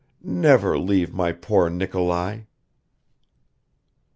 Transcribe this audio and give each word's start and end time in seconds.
Never 0.23 0.79
leave 0.79 1.13
my 1.13 1.31
poor 1.31 1.69
Nikolai!" 1.69 2.45